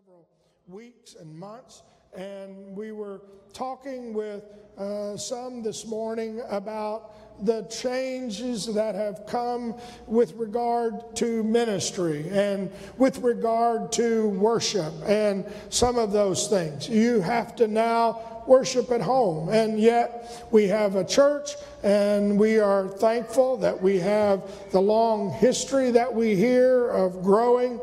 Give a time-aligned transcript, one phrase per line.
[0.00, 0.26] several
[0.66, 1.82] weeks and months,
[2.16, 3.20] and we were
[3.52, 4.44] talking with
[4.78, 9.74] uh, some this morning about the changes that have come
[10.06, 16.88] with regard to ministry and with regard to worship and some of those things.
[16.88, 22.58] You have to now worship at home, and yet we have a church, and we
[22.58, 27.78] are thankful that we have the long history that we hear of growing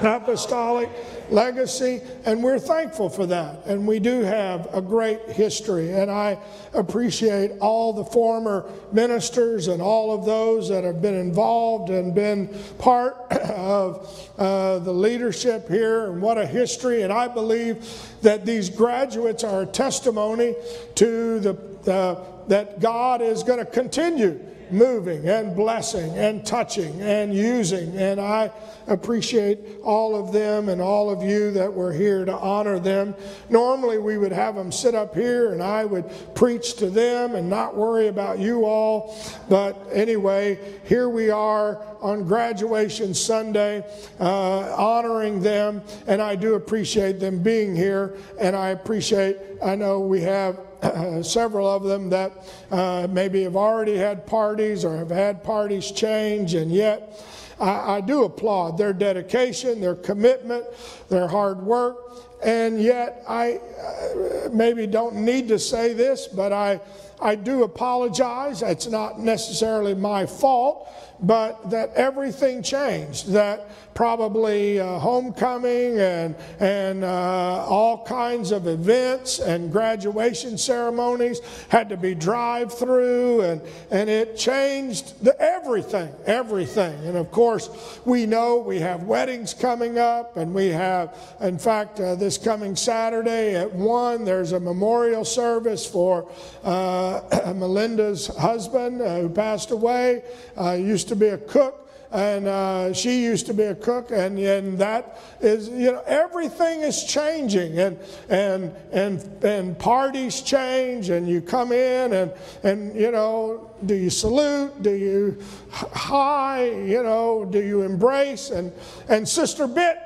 [0.00, 0.88] apostolic
[1.30, 3.64] legacy, and we're thankful for that.
[3.66, 6.38] And we do have a great history, and I
[6.74, 12.48] appreciate all the former ministers and all of those that have been involved and been
[12.78, 17.02] part of uh, the leadership here, and what a history.
[17.02, 17.86] And I believe
[18.22, 20.54] that these graduates are a testimony
[20.96, 27.34] to the, uh, that God is going to continue moving and blessing and touching and
[27.34, 27.96] using.
[27.96, 28.50] And I
[28.86, 33.14] appreciate all of them and all of you that were here to honor them.
[33.48, 37.48] Normally, we would have them sit up here and I would preach to them and
[37.48, 39.16] not worry about you all.
[39.48, 43.84] But anyway, here we are on graduation Sunday,
[44.20, 45.82] uh, honoring them.
[46.06, 48.14] And I do appreciate them being here.
[48.38, 52.32] And I appreciate, I know we have uh, several of them that
[52.70, 57.24] uh, maybe have already had parties or have had parties change, and yet
[57.58, 60.64] I, I do applaud their dedication, their commitment,
[61.08, 61.96] their hard work,
[62.42, 66.80] and yet I uh, maybe don't need to say this, but I,
[67.20, 68.62] I do apologize.
[68.62, 70.88] It's not necessarily my fault
[71.20, 73.32] but that everything changed.
[73.32, 81.88] That probably uh, homecoming and, and uh, all kinds of events and graduation ceremonies had
[81.88, 86.94] to be drive through, and, and it changed the, everything, everything.
[87.06, 87.70] And of course,
[88.04, 92.76] we know we have weddings coming up, and we have, in fact, uh, this coming
[92.76, 96.30] Saturday at 1, there's a memorial service for
[96.64, 97.22] uh,
[97.56, 100.22] Melinda's husband uh, who passed away.
[100.58, 104.12] Uh, used used to be a cook and uh, she used to be a cook,
[104.12, 111.10] and, and that is, you know, everything is changing, and and and and parties change,
[111.10, 114.82] and you come in, and and you know, do you salute?
[114.82, 116.66] Do you hi?
[116.70, 118.50] You know, do you embrace?
[118.50, 118.72] And
[119.08, 119.98] and Sister Bit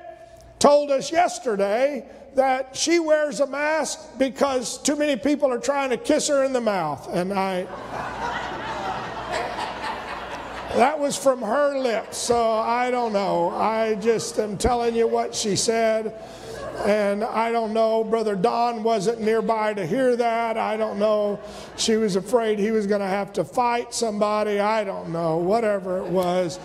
[0.58, 5.98] told us yesterday that she wears a mask because too many people are trying to
[5.98, 8.38] kiss her in the mouth, and I.
[10.76, 13.50] That was from her lips, so I don't know.
[13.50, 16.14] I just am telling you what she said.
[16.84, 20.56] And I don't know, Brother Don wasn't nearby to hear that.
[20.56, 21.40] I don't know.
[21.76, 24.60] She was afraid he was going to have to fight somebody.
[24.60, 26.58] I don't know, whatever it was.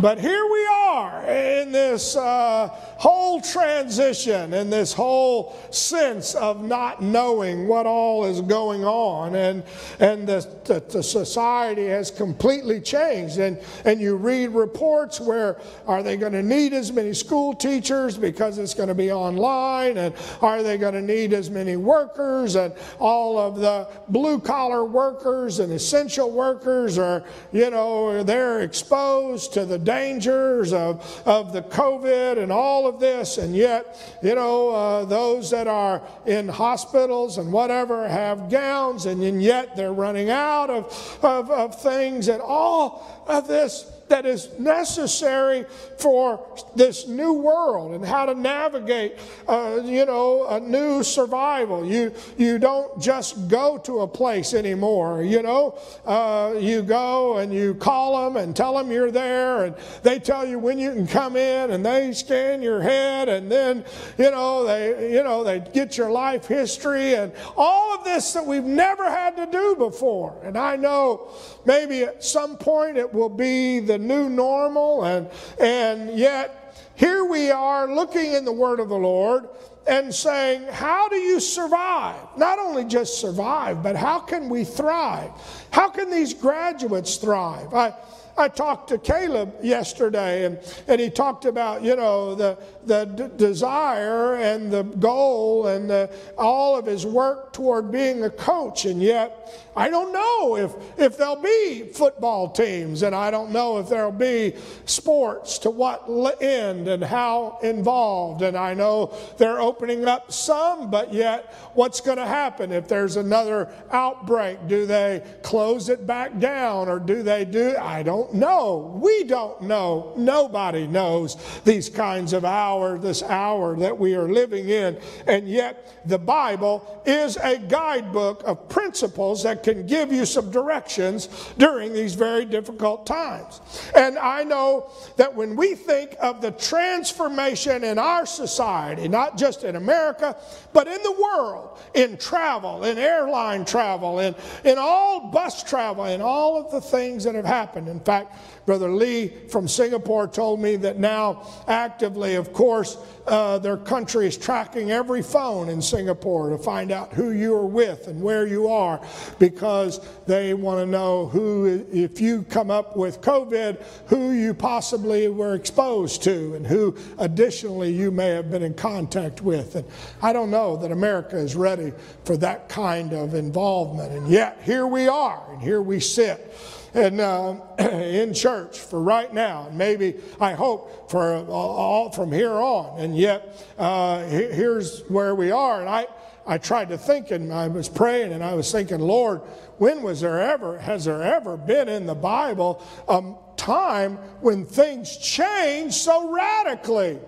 [0.00, 7.02] But here we are in this uh, whole transition, in this whole sense of not
[7.02, 9.34] knowing what all is going on.
[9.34, 9.64] And,
[9.98, 13.38] and the, the, the, society has completely changed.
[13.38, 18.16] And, and you read reports where are they going to need as many school teachers
[18.16, 19.96] because it's going to be online?
[19.96, 22.54] And are they going to need as many workers?
[22.54, 29.52] And all of the blue collar workers and essential workers are, you know, they're exposed
[29.54, 33.38] to the dangers of, of the COVID and all of this.
[33.38, 39.22] And yet, you know, uh, those that are in hospitals and whatever have gowns, and,
[39.22, 44.50] and yet they're running out of, of, of things and all of this that is
[44.58, 45.66] necessary
[45.98, 51.84] for this new world and how to navigate, uh, you know, a new survival.
[51.84, 55.78] You, you don't just go to a place anymore, you know.
[56.04, 60.46] Uh, you go and you call them and tell them you're there and they tell
[60.46, 63.84] you when you can come in and they scan your head and then,
[64.16, 68.44] you know, they, you know, they get your life history and all of this that
[68.44, 70.40] we've never had to do before.
[70.44, 71.30] And I know
[71.64, 75.28] maybe at some point it will be the new normal, and,
[75.60, 76.58] and yet
[76.94, 79.48] here we are looking in the Word of the Lord
[79.86, 82.20] and saying, How do you survive?
[82.36, 85.30] Not only just survive, but how can we thrive?
[85.70, 87.72] How can these graduates thrive?
[87.72, 87.94] I,
[88.38, 93.36] I talked to Caleb yesterday, and, and he talked about, you know, the, the d-
[93.36, 98.84] desire and the goal and the, all of his work toward being a coach.
[98.84, 103.78] And yet, I don't know if, if there'll be football teams, and I don't know
[103.78, 104.54] if there'll be
[104.86, 108.42] sports to what end and how involved.
[108.42, 113.14] And I know they're opening up some, but yet, what's going to happen if there's
[113.14, 114.66] another outbreak?
[114.66, 117.76] Do they close it back down, or do they do?
[117.80, 118.98] I don't know.
[119.00, 120.12] We don't know.
[120.16, 124.98] Nobody knows these kinds of hour, this hour that we are living in.
[125.28, 131.28] And yet, the Bible is a guidebook of principles that can give you some directions
[131.58, 133.60] during these very difficult times.
[133.94, 139.64] And I know that when we think of the transformation in our society, not just
[139.64, 140.36] in America,
[140.72, 144.34] but in the world, in travel, in airline travel, in,
[144.64, 147.88] in all bus travel, in all of the things that have happened.
[147.88, 148.36] In fact,
[148.68, 154.36] Brother Lee from Singapore told me that now, actively, of course, uh, their country is
[154.36, 158.68] tracking every phone in Singapore to find out who you are with and where you
[158.68, 159.00] are
[159.38, 165.28] because they want to know who, if you come up with COVID, who you possibly
[165.28, 169.76] were exposed to and who additionally you may have been in contact with.
[169.76, 169.86] And
[170.20, 171.94] I don't know that America is ready
[172.26, 174.12] for that kind of involvement.
[174.12, 176.54] And yet, here we are, and here we sit
[176.94, 183.00] and uh, in church for right now, maybe I hope for all from here on.
[183.00, 185.80] And yet, uh, here's where we are.
[185.80, 186.06] And I,
[186.46, 189.42] I tried to think, and I was praying, and I was thinking, Lord,
[189.76, 195.16] when was there ever, has there ever been in the Bible a time when things
[195.18, 197.18] changed so radically?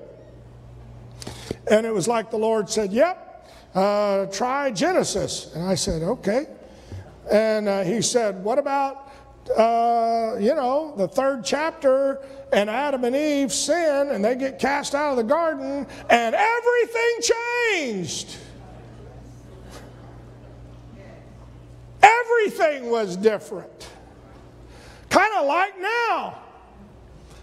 [1.70, 5.54] And it was like the Lord said, Yep, uh, try Genesis.
[5.54, 6.46] And I said, Okay.
[7.30, 9.09] And uh, he said, What about
[9.56, 12.20] uh, you know, the third chapter,
[12.52, 17.32] and Adam and Eve sin, and they get cast out of the garden, and everything
[17.72, 18.36] changed.
[22.02, 23.88] Everything was different.
[25.08, 26.38] Kind of like now.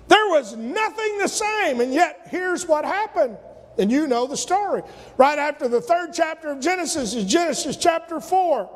[0.07, 3.38] There was nothing the same, and yet here's what happened.
[3.77, 4.81] And you know the story.
[5.18, 8.69] Right after the third chapter of Genesis is Genesis chapter 4.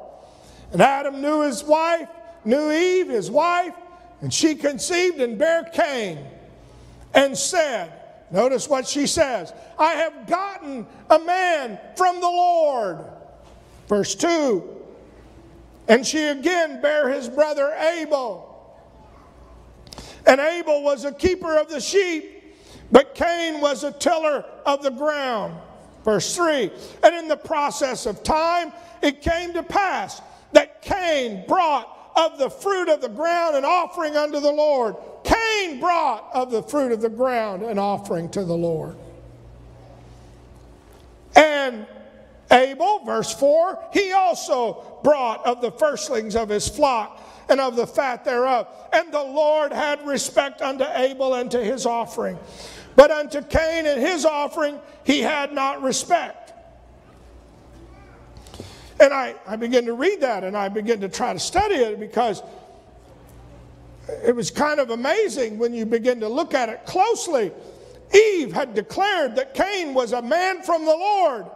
[0.73, 2.07] And Adam knew his wife,
[2.45, 3.73] knew Eve, his wife,
[4.21, 6.19] and she conceived and bare Cain
[7.13, 7.91] and said,
[8.31, 12.99] Notice what she says I have gotten a man from the Lord.
[13.87, 14.63] Verse 2
[15.87, 18.47] And she again bare his brother Abel.
[20.25, 22.55] And Abel was a keeper of the sheep,
[22.91, 25.55] but Cain was a tiller of the ground.
[26.05, 26.71] Verse 3
[27.03, 28.71] And in the process of time,
[29.01, 30.21] it came to pass
[30.53, 34.95] that Cain brought of the fruit of the ground an offering unto the Lord.
[35.23, 38.95] Cain brought of the fruit of the ground an offering to the Lord.
[41.35, 41.85] And
[42.51, 47.87] Abel, verse 4, he also brought of the firstlings of his flock and of the
[47.87, 48.67] fat thereof.
[48.93, 52.37] And the Lord had respect unto Abel and to his offering.
[52.95, 56.40] But unto Cain and his offering he had not respect.
[59.01, 61.99] And I, I began to read that and I began to try to study it
[61.99, 62.43] because
[64.23, 67.51] it was kind of amazing when you begin to look at it closely.
[68.13, 71.47] Eve had declared that Cain was a man from the Lord,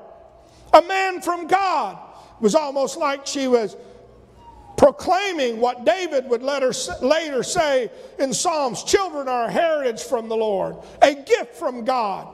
[0.73, 1.99] a man from God.
[2.37, 3.77] It was almost like she was
[4.75, 10.29] proclaiming what David would let her later say in Psalms children are a heritage from
[10.29, 12.27] the Lord, a gift from God.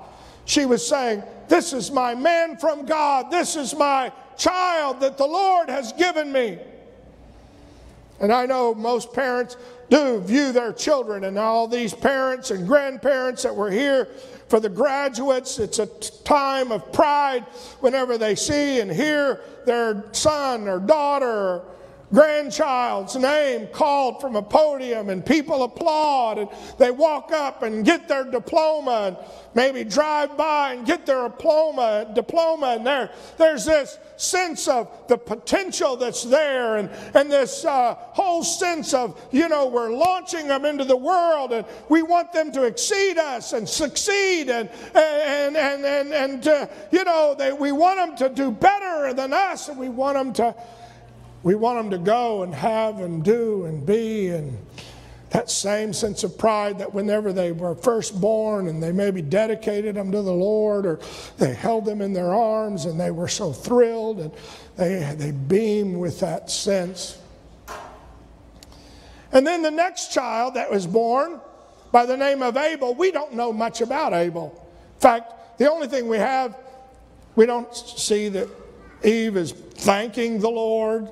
[0.46, 5.26] She was saying, This is my man from God, this is my child that the
[5.26, 6.60] Lord has given me.
[8.20, 9.58] And I know most parents
[9.90, 14.08] do view their children, and all these parents and grandparents that were here
[14.48, 15.88] for the graduates, it's a
[16.24, 17.44] time of pride
[17.80, 21.62] whenever they see and hear their son or daughter
[22.14, 28.08] grandchild's name called from a podium and people applaud and they walk up and get
[28.08, 29.18] their diploma and
[29.54, 35.18] maybe drive by and get their diploma diploma and there there's this sense of the
[35.18, 40.66] potential that's there and, and this uh, whole sense of you know we're launching them
[40.66, 45.86] into the world and we want them to exceed us and succeed and and and
[45.86, 49.78] and, and uh, you know they, we want them to do better than us and
[49.78, 50.54] we want them to
[51.44, 54.58] we want them to go and have and do and be and
[55.32, 59.96] that same sense of pride that whenever they were first born and they maybe dedicated
[59.96, 61.00] them to the Lord or
[61.38, 64.32] they held them in their arms and they were so thrilled and
[64.76, 67.18] they, they beam with that sense.
[69.32, 71.40] And then the next child that was born
[71.94, 74.54] by the name of Abel, we don't know much about Abel.
[74.96, 76.58] In fact, the only thing we have,
[77.38, 78.50] we don't see that
[79.02, 81.10] Eve is thanking the Lord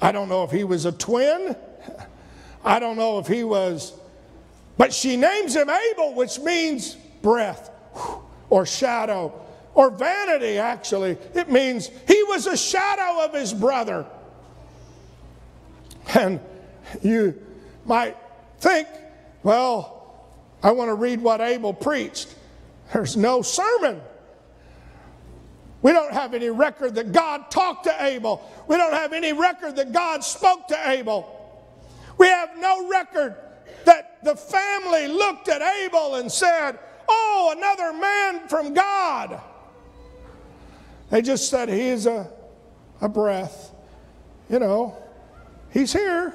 [0.00, 1.56] I don't know if he was a twin.
[2.64, 3.92] I don't know if he was,
[4.76, 7.70] but she names him Abel, which means breath
[8.48, 9.32] or shadow
[9.74, 11.16] or vanity, actually.
[11.34, 14.06] It means he was a shadow of his brother.
[16.14, 16.40] And
[17.02, 17.40] you
[17.84, 18.16] might
[18.58, 18.88] think,
[19.42, 20.26] well,
[20.62, 22.34] I want to read what Abel preached.
[22.92, 24.00] There's no sermon.
[25.82, 28.48] We don't have any record that God talked to Abel.
[28.68, 31.36] We don't have any record that God spoke to Abel.
[32.18, 33.34] We have no record
[33.86, 39.40] that the family looked at Abel and said, Oh, another man from God.
[41.08, 42.30] They just said, He's a,
[43.00, 43.72] a breath.
[44.50, 44.96] You know,
[45.70, 46.34] he's here.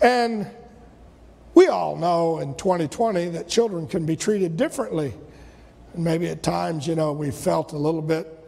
[0.00, 0.46] And
[1.54, 5.12] we all know in 2020 that children can be treated differently.
[5.94, 8.38] Maybe at times, you know, we felt a little bit,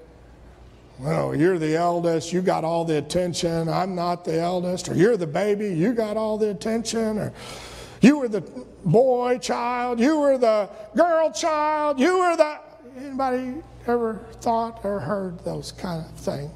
[0.99, 5.17] well, you're the eldest, you got all the attention, I'm not the eldest, or you're
[5.17, 7.33] the baby, you got all the attention, or
[8.01, 8.43] you were the
[8.85, 12.59] boy child, you were the girl child, you were the.
[12.97, 13.55] Anybody
[13.89, 16.51] ever thought or heard those kind of things?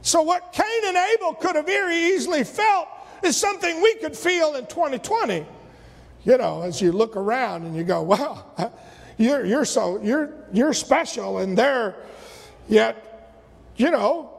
[0.00, 2.88] So, what Cain and Abel could have very easily felt
[3.22, 5.44] is something we could feel in 2020.
[6.24, 8.72] You know, as you look around and you go, well,
[9.18, 11.96] you're, you're so, you're, you're special and they're,
[12.68, 13.34] yet,
[13.76, 14.30] you know,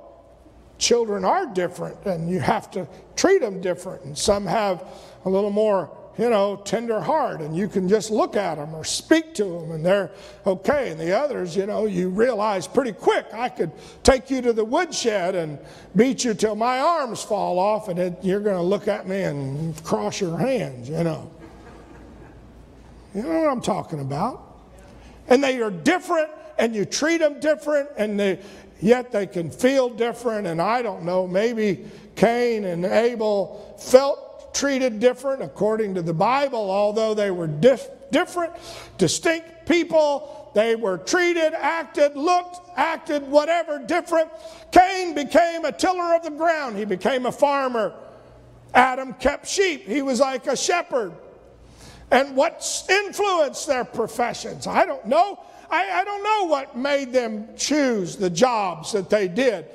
[0.78, 4.04] children are different and you have to treat them different.
[4.06, 4.84] And some have
[5.26, 8.86] a little more, you know, tender heart and you can just look at them or
[8.86, 10.12] speak to them and they're
[10.48, 10.92] okay.
[10.92, 13.72] And the others, you know, you realize pretty quick I could
[14.04, 15.60] take you to the woodshed and
[15.96, 19.24] beat you till my arms fall off and it, you're going to look at me
[19.24, 21.30] and cross your hands, you know.
[23.14, 24.49] You know what I'm talking about?
[25.30, 28.40] And they are different and you treat them different and they,
[28.82, 30.48] yet they can feel different.
[30.48, 36.70] And i don't know maybe cain and abel felt treated different according to the bible.
[36.70, 38.54] Although they were dif- different
[38.98, 44.30] distinct people they were treated acted looked acted whatever different.
[44.72, 46.76] Cain became a tiller of the ground.
[46.78, 47.94] He became a farmer.
[48.74, 49.86] Adam kept sheep.
[49.86, 51.14] He was like a shepherd
[52.12, 54.68] and what influenced their professions.
[54.68, 55.40] I don't know.
[55.70, 59.66] I, I, don't know what made them choose the jobs that they did.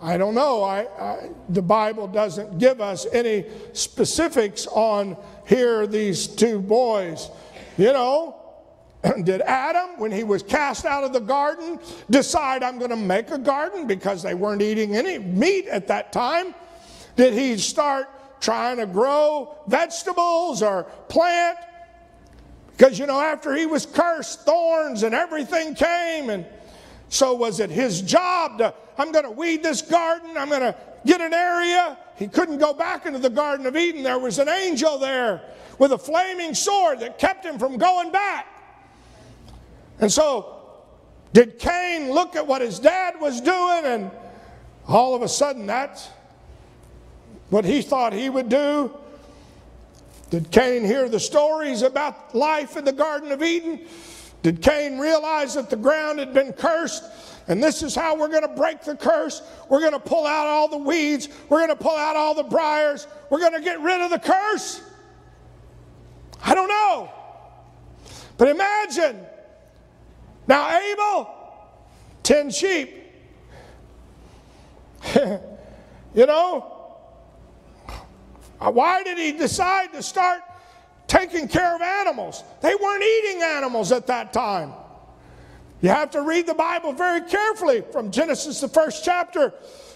[0.00, 0.62] I don't know.
[0.62, 7.30] I, I, the Bible doesn't give us any specifics on here, these two boys.
[7.76, 8.36] You know,
[9.24, 13.30] did Adam, when he was cast out of the garden, decide I'm going to make
[13.30, 16.54] a garden because they weren't eating any meat at that time?
[17.16, 18.08] Did he start
[18.40, 21.58] trying to grow vegetables or plant
[22.84, 26.28] because, you know, after he was cursed, thorns and everything came.
[26.28, 26.44] And
[27.08, 30.76] so, was it his job to, I'm going to weed this garden, I'm going to
[31.06, 31.96] get an area?
[32.16, 34.02] He couldn't go back into the Garden of Eden.
[34.02, 35.40] There was an angel there
[35.78, 38.48] with a flaming sword that kept him from going back.
[39.98, 40.60] And so,
[41.32, 44.10] did Cain look at what his dad was doing and
[44.86, 46.10] all of a sudden that's
[47.48, 48.94] what he thought he would do?
[50.34, 53.86] Did Cain hear the stories about life in the Garden of Eden?
[54.42, 57.04] Did Cain realize that the ground had been cursed?
[57.46, 59.42] And this is how we're going to break the curse.
[59.68, 61.28] We're going to pull out all the weeds.
[61.48, 63.06] We're going to pull out all the briars.
[63.30, 64.82] We're going to get rid of the curse.
[66.42, 67.12] I don't know.
[68.36, 69.24] But imagine
[70.48, 71.32] now, Abel,
[72.24, 72.92] 10 sheep.
[75.14, 76.73] you know,
[78.64, 80.40] Uh, why did he decide to start
[81.06, 82.42] taking care of animals?
[82.62, 84.72] They weren't eating animals at that time.
[85.82, 89.52] You have to read the Bible very carefully from Genesis, the first chapter,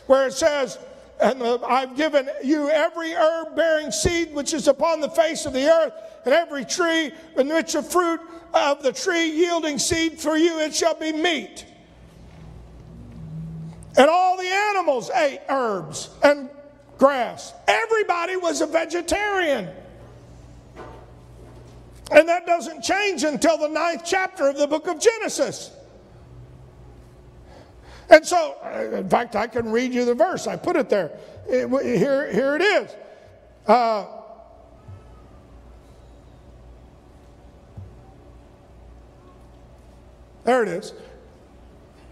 [0.07, 0.79] where it says,
[1.19, 5.55] and uh, I've given you every herb bearing seed which is upon the face of
[5.55, 5.95] the earth,
[6.27, 8.21] and every tree in which the fruit
[8.53, 11.65] of the tree yielding seed for you, it shall be meat.
[13.97, 16.51] And all the animals ate herbs and
[16.99, 17.55] grass.
[17.67, 19.69] Everybody was a vegetarian.
[22.11, 25.71] And that doesn't change until the ninth chapter of the book of Genesis.
[28.11, 30.47] And so, uh, in fact, I can read you the verse.
[30.47, 31.13] I put it there.
[31.47, 32.97] It, here, here it is.
[33.67, 34.07] Uh,
[40.45, 40.95] there it is.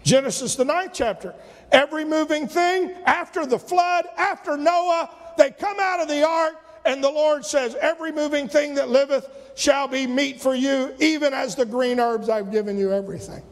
[0.03, 1.33] Genesis, the ninth chapter.
[1.71, 6.55] Every moving thing after the flood, after Noah, they come out of the ark,
[6.85, 11.33] and the Lord says, Every moving thing that liveth shall be meat for you, even
[11.33, 13.43] as the green herbs I've given you everything.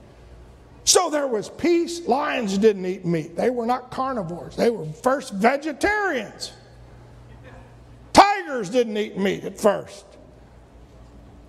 [0.86, 2.07] So there was peace.
[2.07, 6.53] Lions didn't eat meat, they were not carnivores, they were first vegetarians.
[8.13, 10.05] Tigers didn't eat meat at first.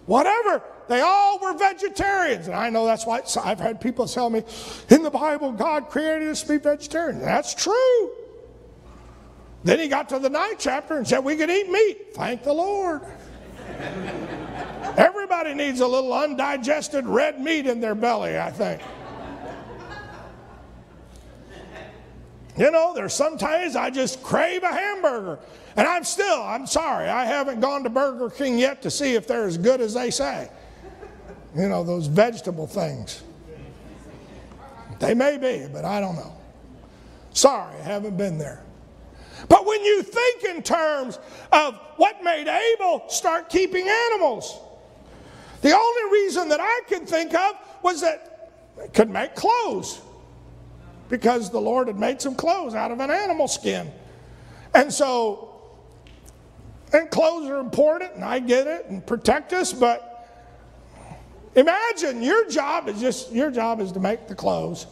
[0.07, 0.63] Whatever.
[0.89, 2.47] They all were vegetarians.
[2.47, 4.43] And I know that's why I've had people tell me,
[4.89, 7.21] in the Bible, God created us to be vegetarian.
[7.21, 8.13] That's true.
[9.65, 12.15] Then he got to the ninth chapter and said, We can eat meat.
[12.15, 13.03] Thank the Lord.
[14.97, 18.81] Everybody needs a little undigested red meat in their belly, I think.
[22.57, 25.39] You know, there's sometimes I just crave a hamburger.
[25.77, 29.27] And I'm still, I'm sorry, I haven't gone to Burger King yet to see if
[29.27, 30.49] they're as good as they say.
[31.57, 33.23] You know, those vegetable things.
[34.99, 36.37] They may be, but I don't know.
[37.33, 38.63] Sorry, I haven't been there.
[39.49, 41.19] But when you think in terms
[41.53, 44.59] of what made Abel start keeping animals,
[45.63, 50.01] the only reason that I could think of was that they could make clothes
[51.09, 53.91] because the Lord had made some clothes out of an animal skin.
[54.75, 55.55] And so,
[56.93, 60.06] and clothes are important, and I get it, and protect us, but
[61.57, 64.87] imagine your job is just, your job is to make the clothes.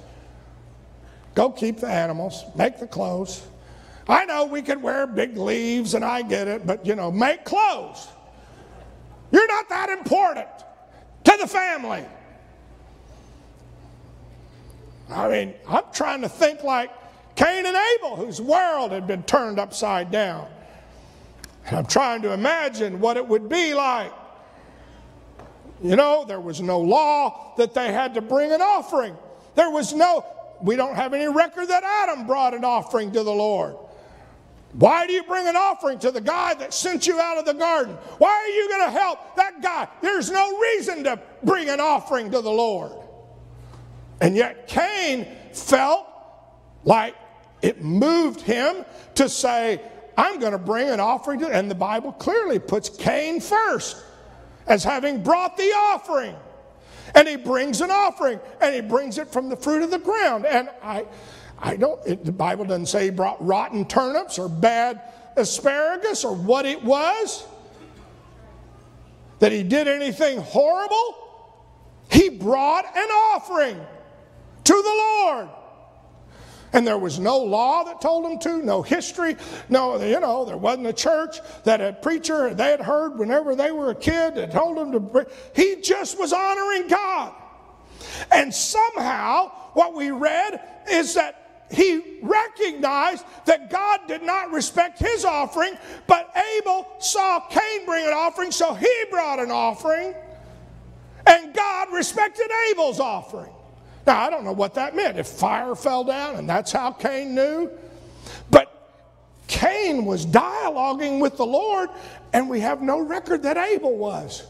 [1.35, 3.47] Go keep the animals, make the clothes.
[4.09, 7.45] I know we can wear big leaves, and I get it, but you know, make
[7.45, 8.09] clothes.
[9.31, 10.49] You're not that important
[11.25, 12.05] to the family.
[15.11, 16.91] I mean, I'm trying to think like
[17.37, 20.47] Cain and Abel, whose world had been turned upside down.
[21.67, 24.13] And I'm trying to imagine what it would be like.
[25.83, 29.17] You know, there was no law that they had to bring an offering.
[29.55, 30.25] There was no,
[30.63, 33.77] we don't have any record that Adam brought an offering to the Lord.
[34.75, 37.55] Why do you bring an offering to the guy that sent you out of the
[37.55, 37.95] garden?
[38.19, 39.89] Why are you going to help that guy?
[40.03, 42.93] There's no reason to bring an offering to the Lord.
[44.21, 46.07] And yet Cain felt
[46.85, 47.15] like
[47.63, 49.81] it moved him to say,
[50.17, 53.97] I'm going to bring an offering to, and the Bible clearly puts Cain first
[54.67, 56.35] as having brought the offering.
[57.15, 60.47] And he brings an offering, and he brings it from the fruit of the ground.
[60.47, 61.07] And I,
[61.59, 65.01] I don't, it, the Bible doesn't say he brought rotten turnips or bad
[65.37, 67.45] asparagus or what it was,
[69.39, 71.17] that he did anything horrible.
[72.11, 73.77] He brought an offering
[74.65, 75.49] to the Lord.
[76.75, 79.37] And there was no law that told him to, no history,
[79.69, 83.71] no, you know, there wasn't a church that a preacher they had heard whenever they
[83.71, 85.27] were a kid that told them to.
[85.55, 87.33] He just was honoring God.
[88.33, 90.61] And somehow, what we read
[90.91, 95.75] is that he recognized that God did not respect his offering,
[96.09, 100.13] but Abel saw Cain bring an offering, so he brought an offering,
[101.25, 103.53] and God respected Abel's offering.
[104.07, 105.19] Now, I don't know what that meant.
[105.19, 107.71] If fire fell down and that's how Cain knew.
[108.51, 108.71] But
[109.47, 111.89] Cain was dialoguing with the Lord,
[112.33, 114.47] and we have no record that Abel was.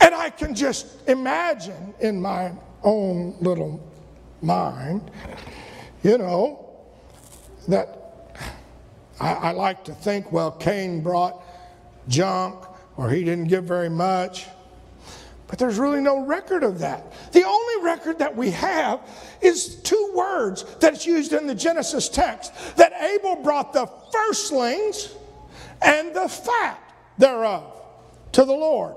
[0.00, 3.80] And I can just imagine in my own little
[4.40, 5.10] mind,
[6.02, 6.70] you know,
[7.68, 8.36] that
[9.20, 11.42] I, I like to think, well, Cain brought
[12.08, 12.64] junk
[12.96, 14.46] or he didn't give very much.
[15.52, 17.12] But there's really no record of that.
[17.32, 19.00] The only record that we have
[19.42, 25.12] is two words that's used in the Genesis text that Abel brought the firstlings
[25.82, 26.82] and the fat
[27.18, 27.70] thereof
[28.32, 28.96] to the Lord.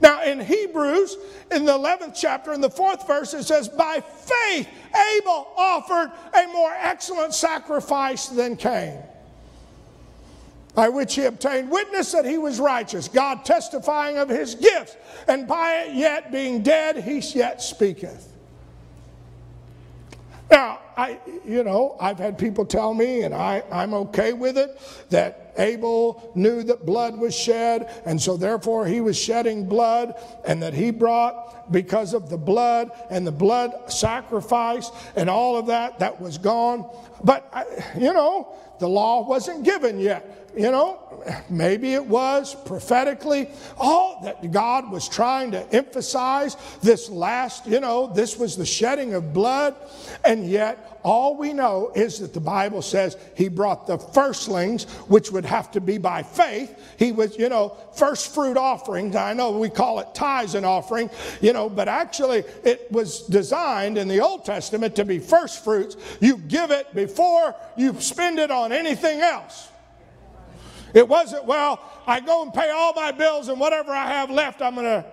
[0.00, 1.16] Now, in Hebrews,
[1.52, 4.68] in the 11th chapter, in the fourth verse, it says, By faith,
[5.16, 8.98] Abel offered a more excellent sacrifice than Cain
[10.74, 14.96] by which he obtained witness that he was righteous, God testifying of his gifts,
[15.28, 18.32] and by it yet being dead, he yet speaketh.
[20.50, 24.78] Now, I, you know, I've had people tell me, and I, I'm okay with it,
[25.10, 30.62] that Abel knew that blood was shed, and so therefore he was shedding blood, and
[30.62, 35.98] that he brought, because of the blood and the blood sacrifice and all of that,
[35.98, 36.88] that was gone.
[37.22, 37.50] But,
[37.98, 41.00] you know, the law wasn't given yet you know,
[41.50, 48.12] maybe it was prophetically, all that God was trying to emphasize this last, you know,
[48.12, 49.74] this was the shedding of blood,
[50.24, 55.30] and yet all we know is that the Bible says he brought the firstlings, which
[55.32, 56.78] would have to be by faith.
[56.98, 59.16] He was, you know, first fruit offerings.
[59.16, 63.96] I know we call it tithes and offering, you know, but actually it was designed
[63.96, 65.96] in the Old Testament to be first fruits.
[66.20, 69.68] You give it before you spend it on anything else.
[70.92, 74.60] It wasn't, well, I go and pay all my bills and whatever I have left,
[74.62, 75.04] I'm going to.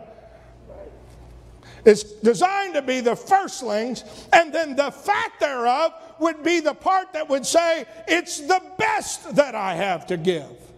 [1.83, 7.13] It's designed to be the firstlings, and then the fat thereof would be the part
[7.13, 10.70] that would say, It's the best that I have to give.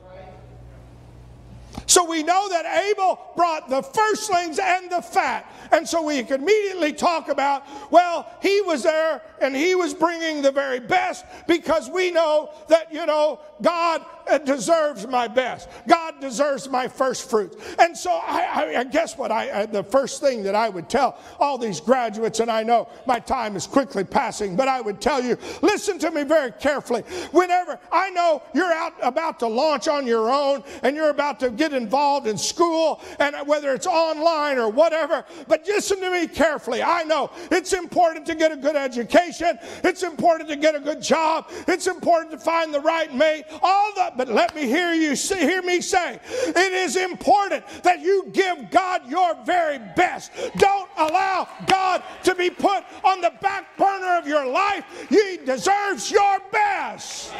[1.93, 5.45] So we know that Abel brought the firstlings and the fat.
[5.71, 10.41] And so we can immediately talk about, well, he was there and he was bringing
[10.41, 15.69] the very best because we know that, you know, God uh, deserves my best.
[15.87, 17.57] God deserves my first fruits.
[17.77, 20.89] And so I, I, I guess what I, I, the first thing that I would
[20.89, 24.99] tell all these graduates, and I know my time is quickly passing, but I would
[24.99, 27.01] tell you, listen to me very carefully.
[27.31, 31.49] Whenever I know you're out about to launch on your own and you're about to
[31.49, 36.81] get involved in school, and whether it's online or whatever, but listen to me carefully.
[36.81, 41.01] I know it's important to get a good education, it's important to get a good
[41.01, 45.13] job, it's important to find the right mate, all that, but let me hear you
[45.13, 50.31] hear me say, it is important that you give God your very best.
[50.57, 54.85] Don't allow God to be put on the back burner of your life.
[55.09, 57.31] He deserves your best.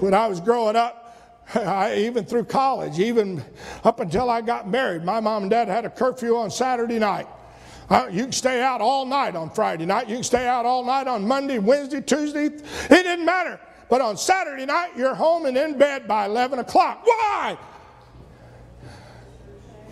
[0.00, 1.03] When I was growing up,
[1.54, 3.42] I, even through college, even
[3.82, 7.26] up until I got married, my mom and dad had a curfew on Saturday night.
[7.90, 10.08] Uh, you can stay out all night on Friday night.
[10.08, 12.46] You can stay out all night on Monday, Wednesday, Tuesday.
[12.46, 13.60] It didn't matter.
[13.90, 17.02] But on Saturday night, you're home and in bed by 11 o'clock.
[17.04, 17.58] Why?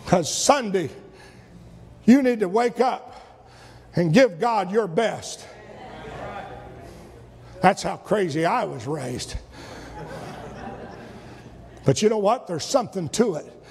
[0.02, 0.90] Because Sunday,
[2.04, 3.12] you need to wake up
[3.94, 5.46] and give God your best.
[7.60, 9.36] That's how crazy I was raised.
[11.84, 12.46] But you know what?
[12.46, 13.62] There's something to it.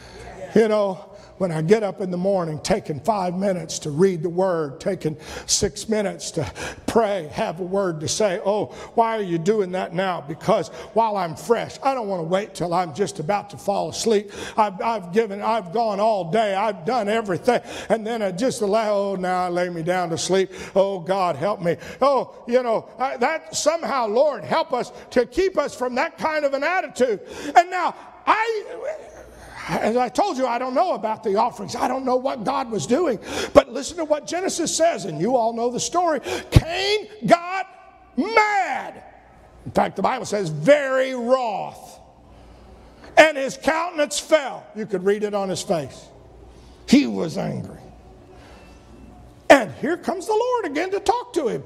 [0.56, 1.11] You know,
[1.42, 5.18] when I get up in the morning, taking five minutes to read the word, taking
[5.48, 6.44] six minutes to
[6.86, 8.40] pray, have a word to say.
[8.46, 10.22] Oh, why are you doing that now?
[10.22, 13.90] Because while I'm fresh, I don't want to wait till I'm just about to fall
[13.90, 14.32] asleep.
[14.56, 18.94] I've, I've given, I've gone all day, I've done everything, and then I just allow,
[18.94, 20.52] oh, now I lay me down to sleep.
[20.76, 21.76] Oh, God, help me.
[22.04, 26.54] Oh, you know, that somehow, Lord, help us to keep us from that kind of
[26.54, 27.22] an attitude.
[27.56, 27.96] And now,
[28.28, 28.66] I
[29.68, 31.76] as I told you, I don't know about the offerings.
[31.76, 33.20] I don't know what God was doing.
[33.54, 36.20] But listen to what Genesis says, and you all know the story.
[36.52, 37.68] Cain got
[38.18, 39.04] mad.
[39.66, 42.00] In fact, the Bible says, very wroth.
[43.18, 44.66] And his countenance fell.
[44.76, 46.08] You could read it on his face.
[46.88, 47.80] He was angry.
[49.50, 51.64] And here comes the Lord again to talk to him.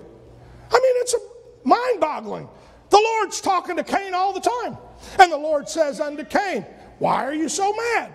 [0.71, 1.15] I mean, it's
[1.63, 2.49] mind boggling.
[2.89, 4.77] The Lord's talking to Cain all the time.
[5.19, 6.65] And the Lord says unto Cain,
[6.99, 8.13] why are you so mad?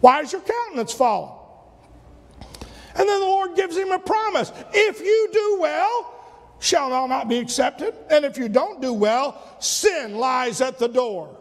[0.00, 1.36] Why is your countenance fallen?
[2.94, 4.52] And then the Lord gives him a promise.
[4.72, 6.14] If you do well,
[6.58, 7.94] shall thou not be accepted?
[8.10, 11.36] And if you don't do well, sin lies at the door.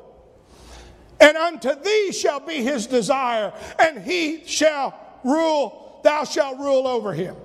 [1.19, 7.13] And unto thee shall be his desire, and he shall rule, thou shalt rule over
[7.13, 7.35] him.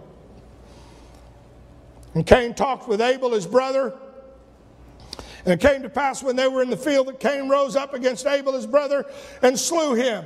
[2.14, 3.94] And Cain talked with Abel, his brother,
[5.44, 7.92] and it came to pass when they were in the field that Cain rose up
[7.92, 9.04] against Abel his brother
[9.42, 10.24] and slew him.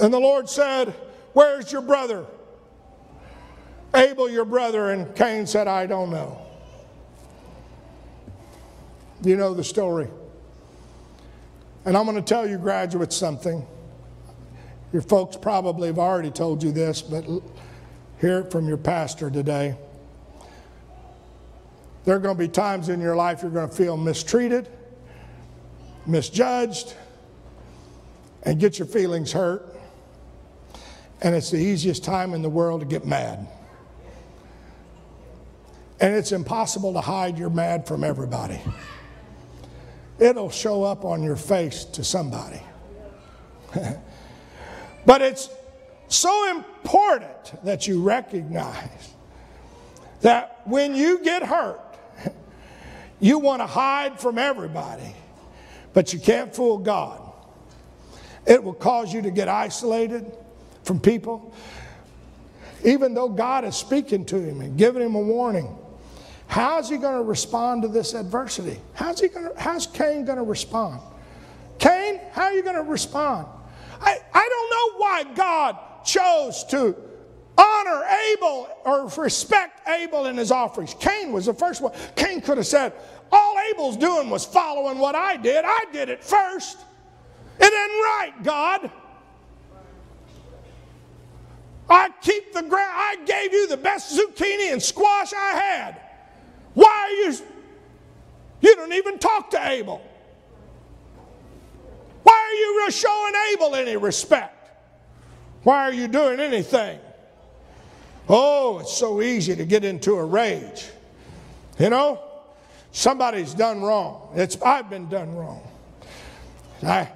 [0.00, 0.88] And the Lord said,
[1.34, 2.26] Where's your brother?
[3.94, 4.90] Abel, your brother.
[4.90, 6.40] And Cain said, I don't know.
[9.22, 10.08] You know the story.
[11.84, 13.64] And I'm going to tell you, graduates, something.
[14.92, 17.24] Your folks probably have already told you this, but
[18.20, 19.76] hear it from your pastor today.
[22.04, 24.68] There are going to be times in your life you're going to feel mistreated,
[26.06, 26.94] misjudged,
[28.42, 29.74] and get your feelings hurt.
[31.22, 33.46] And it's the easiest time in the world to get mad.
[36.00, 38.60] And it's impossible to hide your mad from everybody.
[40.18, 42.60] It'll show up on your face to somebody.
[45.06, 45.48] but it's
[46.08, 49.14] so important that you recognize
[50.20, 51.80] that when you get hurt,
[53.24, 55.14] you want to hide from everybody,
[55.94, 57.22] but you can't fool God.
[58.46, 60.30] It will cause you to get isolated
[60.82, 61.54] from people.
[62.84, 65.74] Even though God is speaking to him and giving him a warning,
[66.48, 68.78] how's he going to respond to this adversity?
[68.92, 71.00] How's, he going to, how's Cain going to respond?
[71.78, 73.46] Cain, how are you going to respond?
[74.02, 76.94] I, I don't know why God chose to
[77.56, 80.94] honor Abel or respect Abel in his offerings.
[80.98, 81.92] Cain was the first one.
[82.16, 82.92] Cain could have said,
[83.30, 85.64] All Abel's doing was following what I did.
[85.66, 86.78] I did it first.
[87.60, 88.90] It ain't right, God.
[91.88, 92.92] I keep the ground.
[92.94, 96.00] I gave you the best zucchini and squash I had.
[96.72, 97.38] Why are you?
[98.62, 100.02] You don't even talk to Abel.
[102.22, 104.70] Why are you showing Abel any respect?
[105.62, 106.98] Why are you doing anything?
[108.28, 110.86] Oh, it's so easy to get into a rage.
[111.78, 112.22] You know,
[112.92, 114.30] somebody's done wrong.
[114.34, 115.62] It's I've been done wrong.
[116.82, 117.10] I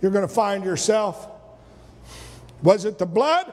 [0.00, 1.28] you're going to find yourself.
[2.62, 3.52] Was it the blood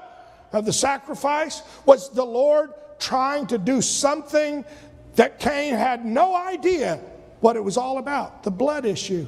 [0.51, 1.61] of the sacrifice?
[1.85, 4.63] Was the Lord trying to do something
[5.15, 6.99] that Cain had no idea
[7.39, 8.43] what it was all about?
[8.43, 9.27] The blood issue.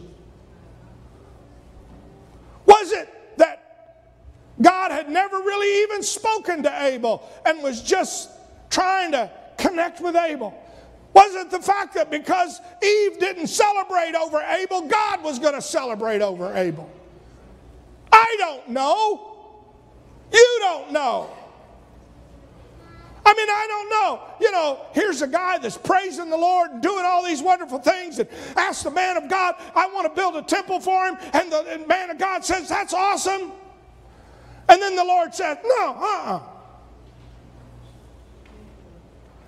[2.66, 4.06] Was it that
[4.62, 8.30] God had never really even spoken to Abel and was just
[8.70, 10.54] trying to connect with Abel?
[11.14, 15.62] Was it the fact that because Eve didn't celebrate over Abel, God was going to
[15.62, 16.90] celebrate over Abel?
[18.12, 19.38] I don't know.
[20.32, 21.30] You don't know.
[23.26, 24.22] I mean, I don't know.
[24.40, 28.20] You know, here's a guy that's praising the Lord and doing all these wonderful things
[28.20, 31.18] and asks the man of God, I want to build a temple for him.
[31.34, 33.52] And the and man of God says, That's awesome.
[34.68, 36.36] And then the Lord says, No, uh uh-uh.
[36.36, 36.40] uh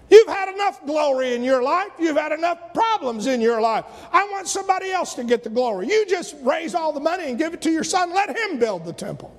[0.09, 1.91] You've had enough glory in your life.
[1.99, 3.83] You've had enough problems in your life.
[4.11, 5.87] I want somebody else to get the glory.
[5.87, 8.13] You just raise all the money and give it to your son.
[8.13, 9.35] Let him build the temple.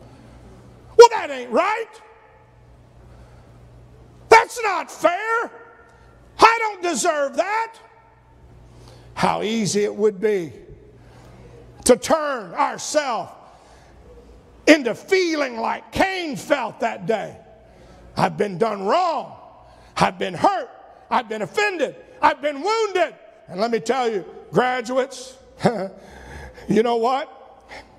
[0.99, 1.87] Well, that ain't right.
[4.29, 5.51] That's not fair.
[6.39, 7.75] I don't deserve that.
[9.15, 10.53] How easy it would be
[11.87, 13.33] to turn ourselves
[14.69, 17.37] into feeling like Cain felt that day.
[18.17, 19.37] I've been done wrong.
[19.97, 20.69] I've been hurt.
[21.11, 21.97] I've been offended.
[22.21, 23.15] I've been wounded.
[23.49, 25.37] And let me tell you, graduates,
[26.69, 27.35] you know what?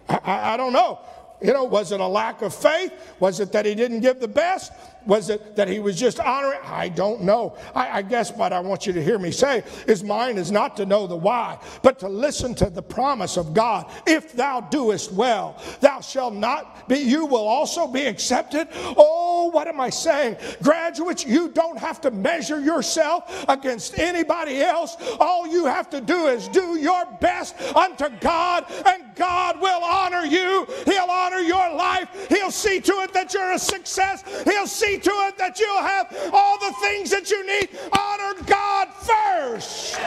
[0.07, 0.99] I, I, don't know.
[1.41, 2.93] You know, was it a lack of faith?
[3.19, 4.71] Was it that he didn't give the best?
[5.09, 6.59] Was it that he was just honoring?
[6.63, 7.57] I don't know.
[7.73, 10.77] I, I, guess what I want you to hear me say is mine is not
[10.77, 13.91] to know the why, but to listen to the promise of God.
[14.05, 18.67] If thou doest well, thou shalt not be, you will also be accepted.
[18.75, 20.37] Oh, what am I saying?
[20.61, 24.95] Graduates, you don't have to measure yourself against anybody else.
[25.19, 30.23] All you have to do is do your best unto God, and God will honor
[30.23, 30.67] you.
[30.85, 32.27] He'll honor your life.
[32.29, 34.23] He'll see to it that you're a success.
[34.43, 37.69] He'll see to it that you'll have all the things that you need.
[37.91, 39.99] Honor God first.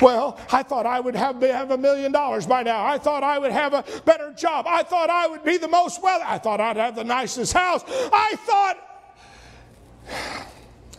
[0.00, 2.84] Well, I thought I would have, have a million dollars by now.
[2.84, 4.66] I thought I would have a better job.
[4.68, 6.20] I thought I would be the most well.
[6.24, 7.82] I thought I'd have the nicest house.
[7.86, 8.76] I thought,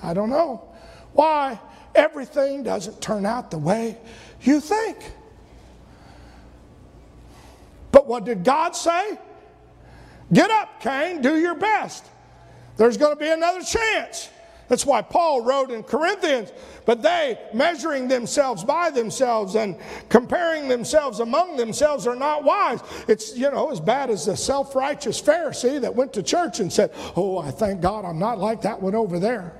[0.01, 0.69] I don't know
[1.13, 1.59] why
[1.95, 3.97] everything doesn't turn out the way
[4.41, 4.97] you think.
[7.91, 9.17] But what did God say?
[10.31, 12.05] Get up, Cain, do your best.
[12.77, 14.29] There's going to be another chance.
[14.69, 16.53] That's why Paul wrote in Corinthians,
[16.85, 19.75] but they, measuring themselves by themselves and
[20.09, 22.79] comparing themselves among themselves, are not wise.
[23.07, 26.71] It's, you know, as bad as the self righteous Pharisee that went to church and
[26.71, 29.58] said, Oh, I thank God I'm not like that one over there.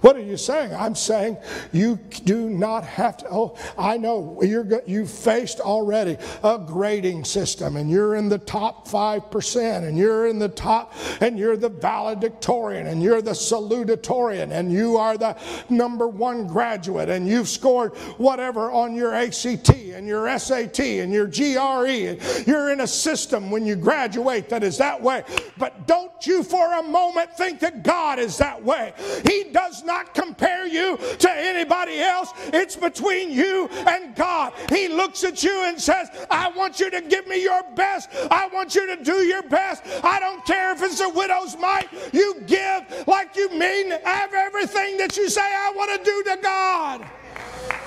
[0.00, 0.74] What are you saying?
[0.74, 1.36] I'm saying
[1.72, 3.26] you do not have to.
[3.30, 8.88] Oh, I know you're you've faced already a grading system, and you're in the top
[8.88, 14.52] five percent, and you're in the top, and you're the valedictorian, and you're the salutatorian,
[14.52, 15.36] and you are the
[15.68, 21.26] number one graduate, and you've scored whatever on your ACT and your SAT and your
[21.26, 25.22] GRE, and you're in a system when you graduate that is that way.
[25.58, 28.94] But don't you for a moment think that God is that way.
[29.26, 32.32] He does not not compare you to anybody else.
[32.52, 34.52] It's between you and God.
[34.68, 38.08] He looks at you and says, I want you to give me your best.
[38.30, 39.82] I want you to do your best.
[40.04, 41.88] I don't care if it's a widow's mite.
[42.12, 46.36] You give like you mean have everything that you say I want to do to
[46.40, 47.19] God.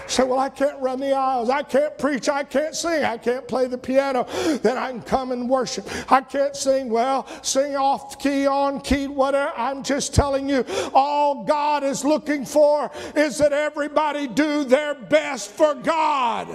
[0.07, 1.49] Say, well, I can't run the aisles.
[1.49, 2.29] I can't preach.
[2.29, 3.03] I can't sing.
[3.03, 4.27] I can't play the piano.
[4.61, 5.87] Then I can come and worship.
[6.11, 6.89] I can't sing.
[6.89, 9.53] Well, sing off key, on key, whatever.
[9.55, 15.51] I'm just telling you, all God is looking for is that everybody do their best
[15.51, 16.47] for God.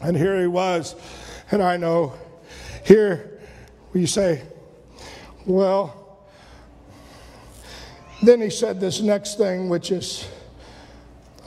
[0.00, 0.96] And here he was.
[1.50, 2.14] And I know
[2.84, 3.40] here
[3.92, 4.42] you say,
[5.44, 5.96] well,
[8.22, 10.28] then he said this next thing, which is,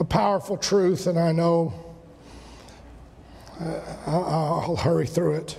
[0.00, 1.72] a powerful truth, and I know
[3.60, 5.58] uh, I'll hurry through it.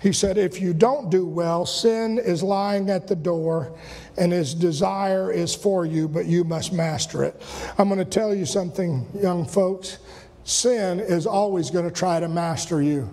[0.00, 3.76] He said, If you don't do well, sin is lying at the door
[4.16, 7.40] and his desire is for you, but you must master it.
[7.78, 9.98] I'm going to tell you something, young folks.
[10.44, 13.12] Sin is always going to try to master you.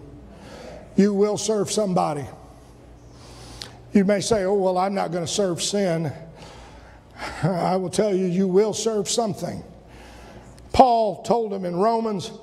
[0.95, 2.25] You will serve somebody.
[3.93, 6.11] You may say, Oh, well, I'm not going to serve sin.
[7.43, 9.63] I will tell you, you will serve something.
[10.75, 12.33] Paul told him in Romans,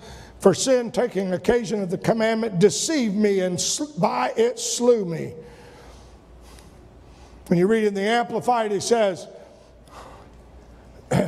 [0.41, 3.63] for sin taking occasion of the commandment deceived me and
[3.99, 5.35] by it slew me.
[7.49, 9.29] When you read in the Amplified, he says,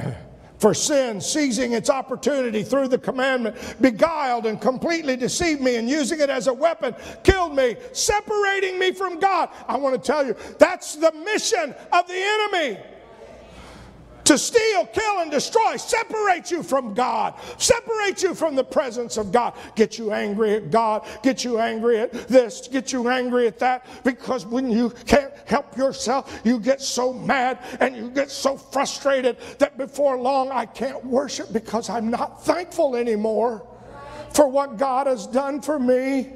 [0.58, 6.20] For sin, seizing its opportunity through the commandment, beguiled and completely deceived me and using
[6.20, 9.50] it as a weapon, killed me, separating me from God.
[9.68, 12.80] I want to tell you, that's the mission of the enemy
[14.24, 19.30] to steal, kill, and destroy, separate you from God, separate you from the presence of
[19.32, 23.58] God, get you angry at God, get you angry at this, get you angry at
[23.58, 28.56] that, because when you can't help yourself, you get so mad and you get so
[28.56, 33.66] frustrated that before long I can't worship because I'm not thankful anymore
[34.32, 36.32] for what God has done for me.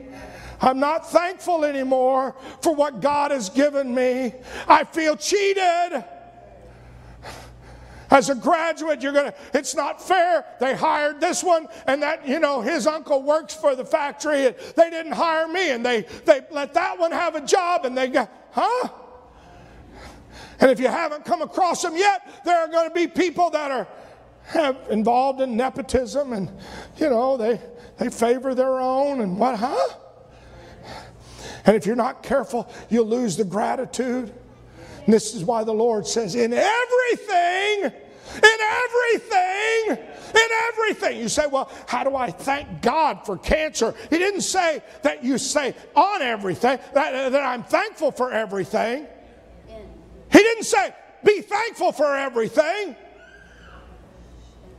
[0.60, 4.34] I'm not thankful anymore for what God has given me.
[4.66, 6.04] I feel cheated.
[8.10, 10.44] As a graduate, you're gonna, it's not fair.
[10.60, 14.56] They hired this one, and that, you know, his uncle works for the factory, and
[14.76, 18.08] they didn't hire me, and they, they let that one have a job, and they
[18.08, 18.88] go, huh?
[20.60, 23.70] And if you haven't come across them yet, there are going to be people that
[23.70, 23.86] are
[24.48, 26.50] have involved in nepotism, and
[26.96, 27.60] you know, they
[27.98, 29.94] they favor their own, and what, huh?
[31.66, 34.32] And if you're not careful, you'll lose the gratitude.
[35.08, 41.18] And this is why the Lord says, in everything, in everything, in everything.
[41.18, 43.94] You say, well, how do I thank God for cancer?
[44.10, 49.06] He didn't say that you say on everything, that, uh, that I'm thankful for everything.
[50.30, 50.94] He didn't say,
[51.24, 52.94] be thankful for everything.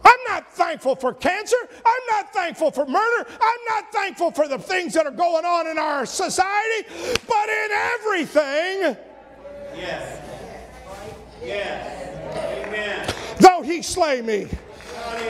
[0.05, 1.57] I'm not thankful for cancer.
[1.83, 3.27] I'm not thankful for murder.
[3.31, 6.87] I'm not thankful for the things that are going on in our society.
[7.27, 8.97] But in everything,
[9.75, 10.21] Yes.
[11.43, 12.67] Yes.
[12.67, 13.13] Amen.
[13.39, 14.47] Though he slay me,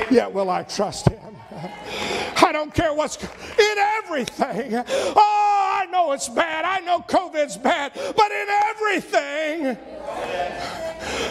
[0.10, 1.36] yet will I trust him.
[2.42, 4.76] I don't care what's in everything.
[4.76, 6.66] Oh, I know it's bad.
[6.66, 9.78] I know COVID's bad, but in everything.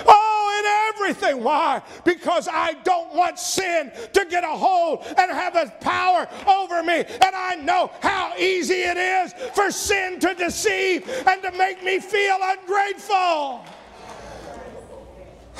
[0.06, 0.27] Oh,
[0.58, 1.42] in everything.
[1.42, 1.82] Why?
[2.04, 7.04] Because I don't want sin to get a hold and have a power over me.
[7.04, 12.00] And I know how easy it is for sin to deceive and to make me
[12.00, 13.64] feel ungrateful.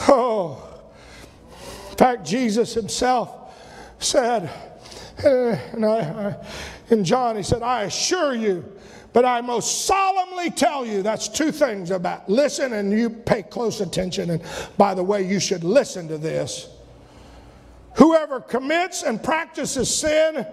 [0.08, 0.64] Oh.
[1.90, 3.37] In fact, Jesus himself
[3.98, 4.50] said,
[5.24, 5.28] uh,
[5.72, 6.46] and I, I,
[6.90, 8.64] in John, he said, I assure you,
[9.12, 13.80] but I most solemnly tell you, that's two things about listen and you pay close
[13.80, 14.30] attention.
[14.30, 14.42] And
[14.76, 16.68] by the way, you should listen to this.
[17.96, 20.46] Whoever commits and practices sin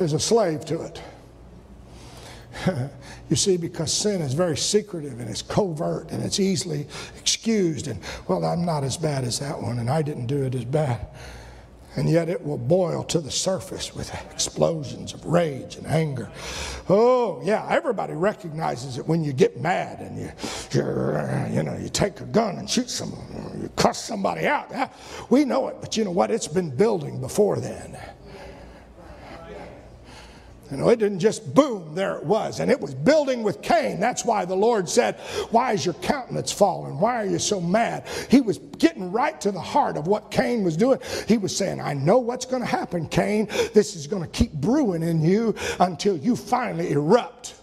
[0.00, 1.02] is a slave to it.
[3.30, 6.86] you see, because sin is very secretive and it's covert and it's easily
[7.18, 7.86] excused.
[7.86, 10.64] And, well, I'm not as bad as that one, and I didn't do it as
[10.64, 11.06] bad
[11.96, 16.30] and yet it will boil to the surface with explosions of rage and anger.
[16.88, 20.30] Oh, yeah, everybody recognizes it when you get mad and you,
[20.72, 24.72] you know, you take a gun and shoot someone, you cuss somebody out.
[25.30, 26.30] We know it, but you know what?
[26.30, 27.98] It's been building before then.
[30.70, 32.60] You know, it didn't just boom, there it was.
[32.60, 34.00] And it was building with Cain.
[34.00, 35.16] That's why the Lord said,
[35.50, 36.98] Why is your countenance fallen?
[36.98, 38.06] Why are you so mad?
[38.30, 40.98] He was getting right to the heart of what Cain was doing.
[41.28, 43.46] He was saying, I know what's going to happen, Cain.
[43.74, 47.54] This is going to keep brewing in you until you finally erupt.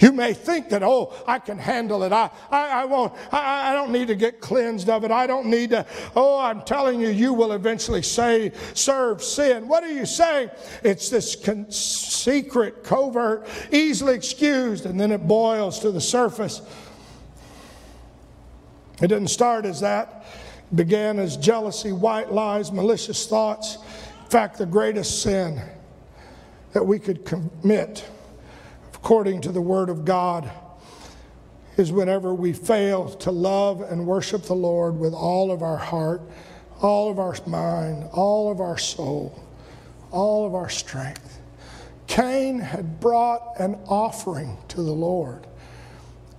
[0.00, 2.12] You may think that, oh, I can handle it.
[2.12, 5.10] I, I, I won't, I, I don't need to get cleansed of it.
[5.10, 5.84] I don't need to,
[6.14, 9.66] oh, I'm telling you, you will eventually say, serve sin.
[9.66, 10.50] What are you saying?
[10.84, 16.62] It's this con- secret, covert, easily excused, and then it boils to the surface.
[19.02, 20.26] It didn't start as that.
[20.70, 23.76] It began as jealousy, white lies, malicious thoughts.
[23.76, 25.60] In fact, the greatest sin
[26.72, 28.08] that we could commit
[29.08, 30.50] according to the Word of God
[31.78, 36.20] is whenever we fail to love and worship the Lord with all of our heart,
[36.82, 39.42] all of our mind, all of our soul,
[40.10, 41.40] all of our strength.
[42.06, 45.46] Cain had brought an offering to the Lord,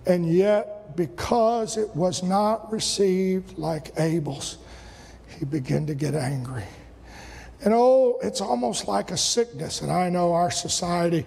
[0.05, 4.60] and yet, because it was not received like Abel's,
[5.39, 6.65] he began to get angry.
[7.65, 9.82] And oh, it's almost like a sickness.
[9.82, 11.25] And I know our society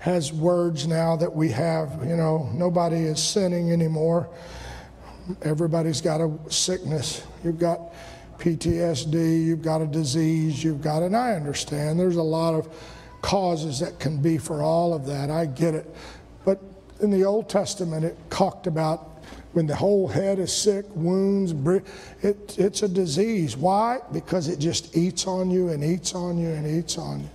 [0.00, 2.04] has words now that we have.
[2.04, 4.28] You know, nobody is sinning anymore.
[5.42, 7.22] Everybody's got a sickness.
[7.44, 7.92] You've got
[8.38, 12.74] PTSD, you've got a disease, you've got, and I understand there's a lot of
[13.20, 15.30] causes that can be for all of that.
[15.30, 15.94] I get it.
[16.46, 16.58] But
[17.00, 19.22] in the Old Testament, it talked about
[19.52, 21.52] when the whole head is sick, wounds,
[22.22, 23.56] it, it's a disease.
[23.56, 23.98] Why?
[24.12, 27.28] Because it just eats on you and eats on you and eats on you.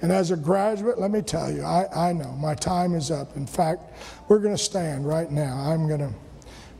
[0.00, 3.36] And as a graduate, let me tell you, I, I know my time is up.
[3.36, 3.82] In fact,
[4.28, 5.56] we're going to stand right now.
[5.56, 6.12] I'm going to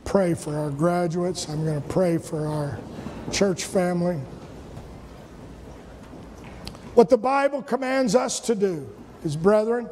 [0.05, 1.49] pray for our graduates.
[1.49, 2.79] I'm going to pray for our
[3.31, 4.19] church family.
[6.95, 8.89] What the Bible commands us to do
[9.23, 9.89] is, brethren,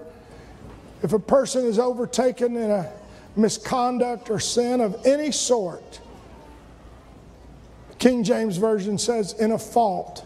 [1.04, 2.92] if a person is overtaken in a
[3.36, 6.02] misconduct or sin of any sort,
[8.00, 10.26] King James Version says, in a fault,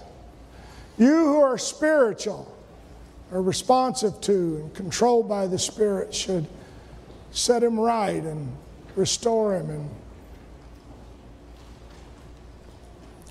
[0.97, 2.51] you who are spiritual,
[3.32, 6.46] are responsive to and controlled by the Spirit should
[7.32, 8.56] set him right and
[8.96, 9.90] restore him and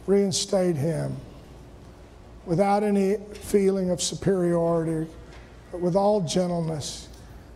[0.06, 1.14] reinstate him
[2.46, 5.08] without any feeling of superiority,
[5.70, 7.08] but with all gentleness,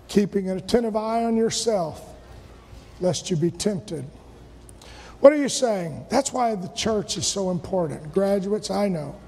[0.08, 2.14] keeping an attentive eye on yourself,
[3.00, 4.04] lest you be tempted.
[5.20, 6.04] What are you saying?
[6.10, 8.12] That's why the church is so important.
[8.12, 9.18] Graduates, I know.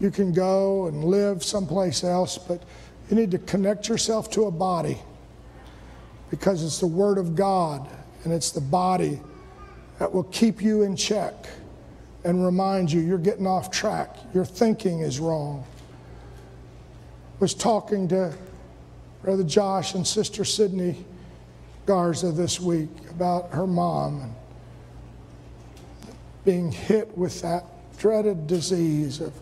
[0.00, 2.62] You can go and live someplace else, but
[3.10, 4.98] you need to connect yourself to a body
[6.30, 7.88] because it's the Word of God
[8.24, 9.20] and it's the body
[9.98, 11.34] that will keep you in check
[12.24, 14.16] and remind you you're getting off track.
[14.34, 15.64] Your thinking is wrong.
[17.40, 18.34] Was talking to
[19.22, 21.04] Brother Josh and Sister Sydney
[21.86, 24.34] Garza this week about her mom and
[26.44, 27.64] being hit with that
[27.98, 29.32] dreaded disease of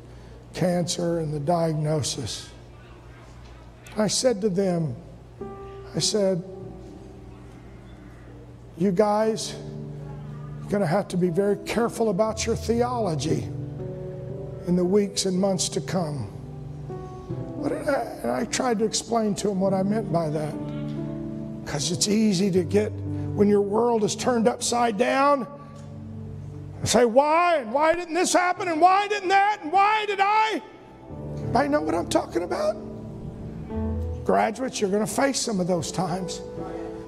[0.56, 2.48] cancer and the diagnosis.
[3.96, 4.96] I said to them,
[5.94, 6.42] I said,
[8.78, 9.54] you guys,
[10.60, 13.42] you're going to have to be very careful about your theology
[14.66, 16.32] in the weeks and months to come.
[17.64, 17.68] I,
[18.22, 20.54] and I tried to explain to them what I meant by that.
[21.64, 25.46] Because it's easy to get, when your world is turned upside down,
[26.86, 27.56] say, why?
[27.56, 28.68] And why didn't this happen?
[28.68, 29.60] And why didn't that?
[29.62, 30.62] And why did I?
[31.36, 32.76] Anybody know what I'm talking about?
[34.24, 36.40] Graduates, you're going to face some of those times.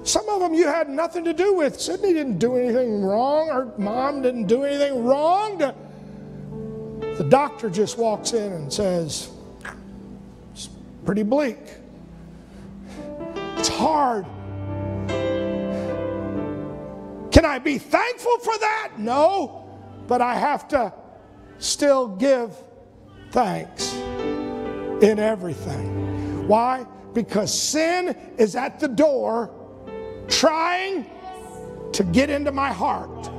[0.03, 1.79] Some of them you had nothing to do with.
[1.79, 3.49] Sydney didn't do anything wrong.
[3.49, 5.57] Her mom didn't do anything wrong.
[5.57, 9.29] The doctor just walks in and says,
[10.53, 10.69] It's
[11.05, 11.59] pretty bleak.
[13.57, 14.25] It's hard.
[17.31, 18.93] Can I be thankful for that?
[18.97, 19.58] No
[20.09, 20.91] but I have to
[21.59, 22.51] still give
[23.29, 26.47] thanks in everything.
[26.47, 26.83] Why?
[27.13, 29.53] Because sin is at the door
[30.27, 31.05] trying
[31.93, 33.29] to get into my heart,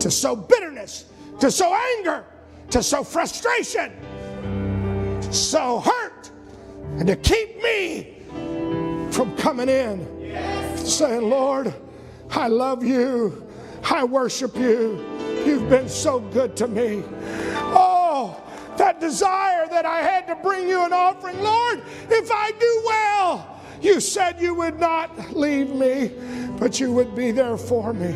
[0.00, 1.06] to sow bitterness,
[1.40, 2.26] to sow anger,
[2.70, 3.90] to sow frustration,
[5.22, 6.30] to sow hurt,
[6.98, 8.22] and to keep me
[9.12, 10.76] from coming in.
[10.76, 11.72] Saying, Lord,
[12.30, 13.48] I love you,
[13.90, 15.17] I worship you.
[15.48, 17.02] You've been so good to me.
[17.72, 18.38] Oh,
[18.76, 21.40] that desire that I had to bring you an offering.
[21.40, 21.80] Lord,
[22.10, 26.12] if I do well, you said you would not leave me,
[26.58, 28.14] but you would be there for me.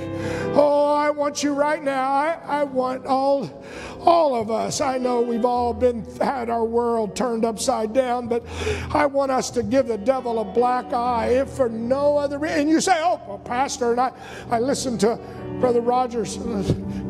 [0.54, 2.02] Oh, I want you right now.
[2.10, 3.64] I, I want all,
[4.00, 4.82] all of us.
[4.82, 8.44] I know we've all been had our world turned upside down, but
[8.92, 12.60] I want us to give the devil a black eye, if for no other reason.
[12.60, 14.12] And you say, "Oh, well, Pastor," and I,
[14.50, 15.18] I listened to
[15.60, 16.36] Brother Rogers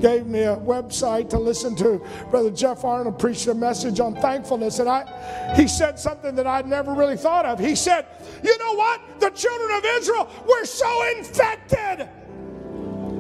[0.03, 2.05] gave me a website to listen to.
[2.31, 6.67] Brother Jeff Arnold preached a message on thankfulness, and I, he said something that I'd
[6.67, 7.59] never really thought of.
[7.61, 8.07] He said,
[8.43, 9.01] "You know what?
[9.21, 12.09] The children of Israel were so infected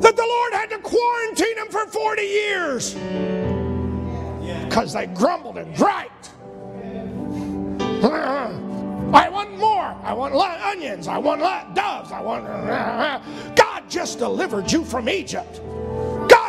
[0.00, 2.94] that the Lord had to quarantine them for 40 years
[4.64, 6.30] because they grumbled and griped."
[9.14, 9.96] I want more.
[10.02, 11.06] I want onions.
[11.06, 11.42] I want
[11.74, 12.10] doves.
[12.10, 12.46] I want.
[13.54, 15.60] God just delivered you from Egypt.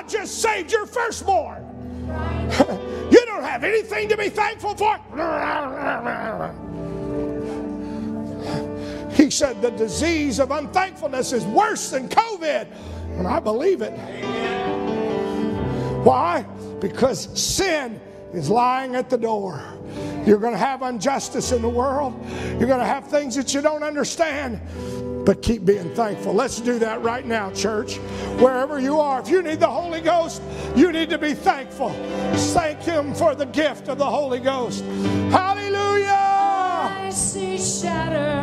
[0.04, 1.64] God just saved your firstborn.
[3.12, 5.00] you don't have anything to be thankful for.
[9.14, 12.68] He said the disease of unthankfulness is worse than COVID.
[13.20, 13.92] And I believe it.
[16.04, 16.42] Why?
[16.82, 18.02] Because sin
[18.34, 19.64] is lying at the door.
[20.26, 22.20] You're going to have injustice in the world.
[22.58, 24.60] You're going to have things that you don't understand
[25.26, 26.34] but keep being thankful.
[26.34, 27.98] Let's do that right now, church.
[28.40, 30.42] Wherever you are, if you need the Holy Ghost,
[30.76, 31.90] you need to be thankful.
[32.54, 34.84] Thank Him for the gift of the Holy Ghost.
[35.32, 37.12] Hallelujah!
[37.12, 38.34] Shatter.